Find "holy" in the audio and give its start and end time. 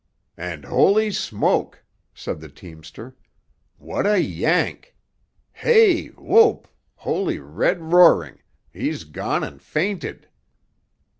0.65-1.11, 6.95-7.37